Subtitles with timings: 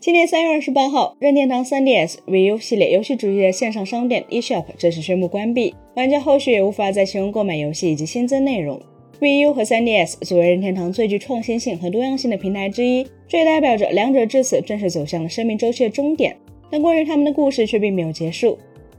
[0.00, 8.80] 今年三月二十八号，任天堂 3DS、VU 系列游戏主机的线上商店 eShop 正式宣布关闭，玩家后续也无法在其中购买游戏以及新增内容。
[9.20, 16.36] VU 和 3DS 作为任天堂最具创新性和多样性的平台之一，这也代表着两者至此正式走向了生命周期的终点。
[16.70, 18.56] 但关于他们的故事却并没有结束。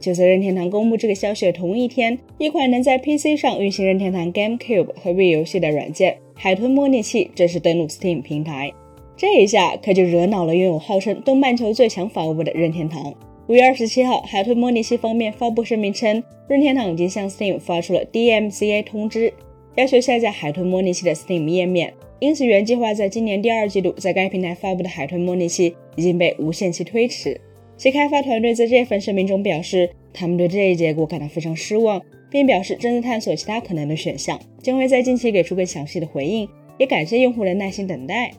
[0.00, 8.72] 就在任天堂公布这个消息的同一天，一款能在 PC 上运行任天堂 GameCube 和 Wii 游戏的软件——海豚模拟器正式登陆 Steam 平台。
[9.20, 13.14] 这一下可就惹恼了拥有号称东半球最强法务部的任天堂。
[13.48, 19.30] 五月二十七号，海豚模拟器方面发布声明称，任天堂已经向 Steam 发出了 DMCA 通知，
[19.74, 21.92] 要求下架海豚模拟器的 Steam 页面。
[22.18, 27.38] 因此，原计划在今年第二季度在该平台发布的海豚模拟器已经被无限期推迟。
[27.76, 32.00] 其开发团队在这份声明中表示，他们对这一结果感到非常失望，
[32.30, 38.32] 并表示正在探索其他可能的选项，将会在近期给出更详细的回应，也感谢用户的耐心等待。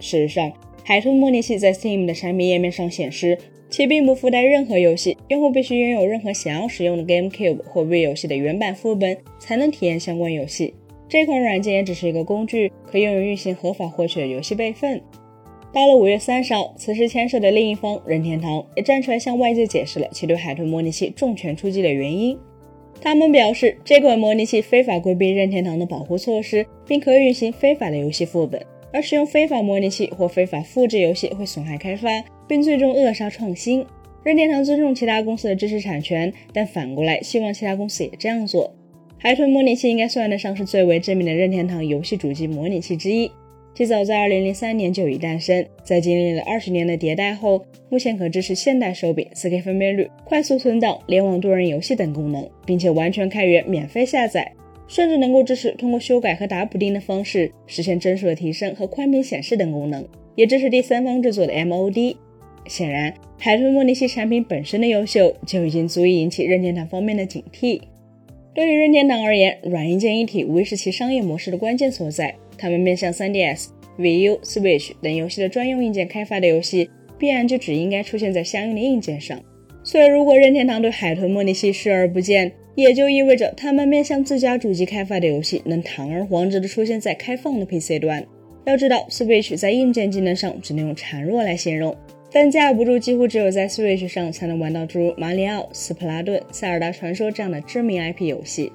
[0.00, 0.52] 事实上，
[0.84, 3.36] 海豚模拟器在 Steam 的产品页面上显示，
[3.68, 10.74] 其并不附带任何游戏，用户必须拥有任何想要使用的 GameCube 或 Wii 游戏的原版副本，才能体验相关游戏。
[11.08, 15.00] 这款软件也只是一个工具，可用于运行合法获取的游戏备份。
[15.72, 22.38] 到了五月三十号，此时牵涉的另一方任天堂也站出来向外界解释了其对海豚模拟器重拳出击的原因。
[23.00, 28.60] 他们表示，这款模拟器非法规避任天堂的保护措施，并可运行非法的游戏副本。
[28.92, 32.08] 而使用非法模拟器或非法复制游戏会损害开发，
[32.46, 33.84] 并最终扼杀创新。
[34.22, 38.74] 任天堂尊重其他公司的知识产权，但反过来希望其他公司也这样做。
[39.18, 43.30] 海豚模拟器应该算得上是最为知名的任天堂游戏主机模拟器之一，
[43.74, 54.52] 其早在2003年就已诞生，在经历了二十年的迭代后，目前可支持现代手柄、4K 分辨率、快速存档、联网多人游戏等功能，并且完全开源、免费下载。
[54.88, 62.16] 甚至能够支持通过修改和打补丁的方式实现帧数的提升和宽屏显示等功能，也支持第三方制作的 MOD。
[62.66, 67.80] 显然，海豚模拟器产品本身的优秀就已经足以引起任天堂方面的警惕。
[68.54, 72.34] 对于任天堂而言，软硬件一体无疑是其商业模式的关键所在。
[72.58, 73.66] 他们面向 3DS、
[73.98, 76.88] VU、Switch 等游戏的专用硬件开发的游戏，
[77.18, 79.38] 必然就只应该出现在相应的硬件上。
[79.84, 88.24] 所以，如果任天堂对海豚模拟器视而不见，也就意味着他们面向自家主机开发的游戏能堂而皇之的出现在开放的 PC 端。
[88.66, 91.96] 要知道，Switch 在硬件技能上只能用孱弱来形容，
[92.30, 98.70] 但架不住几乎只有在 Switch 上才能玩到诸如马里奥、斯普拉顿、塞尔达传说这样的知名 IP 游戏。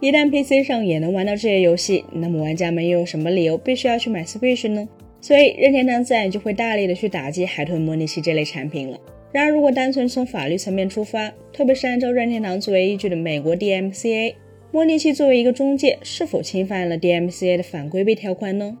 [0.00, 4.88] 一旦 PC 上也能玩到这些游戏，那么玩家们又有什么理由必须要去买 Switch 呢？
[5.20, 8.98] 所以任天堂自然就会大力的去打击海豚模拟器这类产品了。
[9.34, 14.34] 然而，如果单纯从法律层面出发，特别是按照任天堂作为依据的美国 DMCA
[14.70, 18.78] 模拟器作为一个中介，是否侵犯了 DMCA 的反规避条款呢？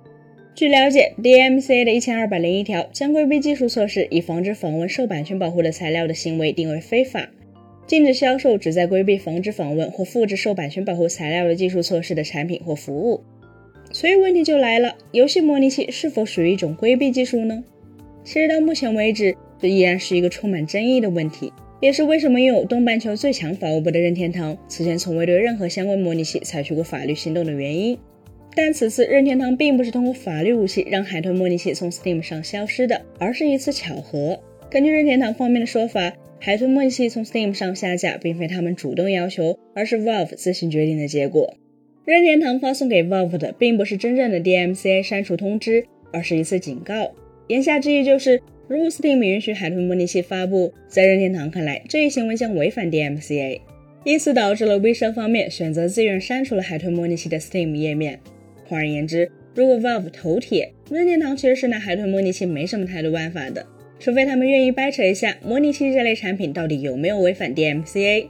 [0.54, 7.28] 据了解，DMCA 的一千二百零一条将规避技术措施以防止访问受版权保护的材料的行为定为非法，
[7.88, 13.20] 禁止销售旨在规避防止访问或复制受版权保护材料的技术措施的产品或服务。
[13.90, 17.64] 所以问题就来了，游戏模拟器是否属于一种规避技术呢？
[18.22, 19.34] 其实到目前为止。
[19.60, 27.98] 这依然是一个充满争议的问题，也是为什么拥有东半球最强法务部的任天堂此前从未对任何相关模拟器采取过法律行动的原因。
[28.56, 34.40] 但此次任天堂并不是通过法律武器让海豚模拟器从 Steam 上消失的，而是一次巧合。
[34.70, 41.56] 根据任天堂方面的说法，海豚模拟器从 Steam 上下架并非他们主动要求，而是 Valve 自行决定的结果。
[42.04, 47.12] 任天堂发送给 Valve 的并不是真正的 DMCA 删除通知，而是一次警告。
[47.48, 48.40] 言下之意就是。
[48.66, 53.60] 如果 Steam 允许海豚模拟器发布，在任天堂看来，这一行为将违反 DMCA，
[54.04, 58.18] 因此导致了微商方面选择自愿删除了海豚模拟器的 Steam 页面。
[58.66, 63.66] 换而言之，如果 Valve 头铁，任天堂其实是拿海豚模拟器没什么太多办法的，
[64.00, 68.28] 除非他们愿意掰扯一下模拟器这类产品到底有没有违反 DMCA。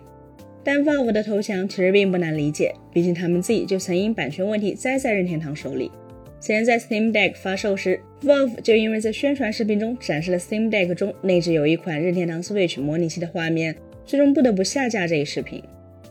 [0.65, 5.93] 但 Valve 的投降其实并不难理解，毕竟他们自己就曾因版权问题栽在任天堂手里。
[6.41, 15.63] 此前在 Steam Deck 发售时，Valve 就因为在宣传视频中展示了 Steam Deck 中内置有一款任天堂 Switch 模拟器的画面，最终不得不下架这一视频。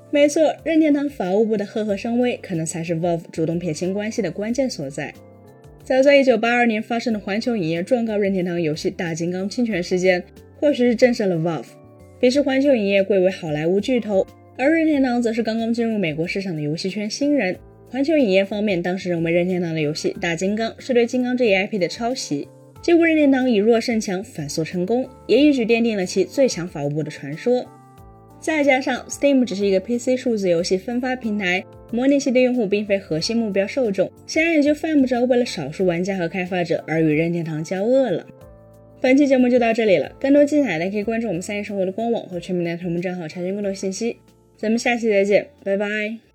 [0.10, 5.14] 没错，任天堂法务部的赫赫声威，可能才是 Valve 主动撇清关系的关键所在。
[5.84, 10.24] 早在1982年发生的环球影业状告任天堂游戏《大金刚》侵权事件，
[10.60, 11.66] 或许是震慑了 Valve。
[12.20, 14.26] 彼时环球影业贵为好莱坞巨头，
[14.58, 17.56] 而任天堂则是刚刚进入美国市场的游戏圈新人。
[17.94, 22.48] 环球影业方面当时认为任天堂的游戏《大金刚》是对《金刚》这一 IP 的抄袭，
[22.82, 27.64] 结果任天堂以弱胜强反诉成功，也一举奠定了其最强法务部的传说。
[28.40, 38.26] 再加上 Steam 只是一个 PC 数字游戏分发平台，模拟器的用户并非核心目标受众，显然也就犯不着为了少数玩家和开发者而与任天堂交恶了。
[39.00, 44.18] 本期节目就到这里了，更多精彩的可以关注我们三叶生活的官网和全民大同名账号查询更多信息。
[44.58, 46.33] 咱们下期再见，拜拜。